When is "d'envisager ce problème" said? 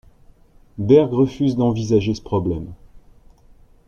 1.57-2.73